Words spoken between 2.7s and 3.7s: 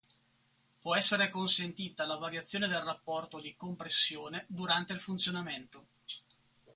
rapporto di